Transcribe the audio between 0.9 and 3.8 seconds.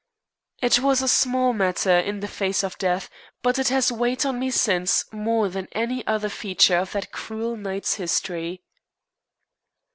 a small matter, in the face of death, but it